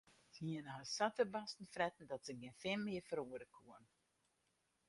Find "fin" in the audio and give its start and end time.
2.63-2.83